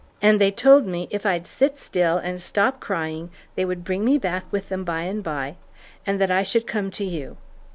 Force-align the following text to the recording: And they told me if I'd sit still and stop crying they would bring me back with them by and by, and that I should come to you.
And 0.19 0.41
they 0.41 0.49
told 0.49 0.87
me 0.87 1.07
if 1.11 1.27
I'd 1.27 1.45
sit 1.45 1.77
still 1.77 2.17
and 2.17 2.41
stop 2.41 2.79
crying 2.79 3.29
they 3.53 3.65
would 3.65 3.83
bring 3.83 4.03
me 4.03 4.17
back 4.17 4.45
with 4.49 4.69
them 4.69 4.83
by 4.83 5.01
and 5.01 5.23
by, 5.23 5.57
and 6.07 6.19
that 6.19 6.31
I 6.31 6.41
should 6.41 6.65
come 6.65 6.89
to 6.93 7.05
you. 7.05 7.37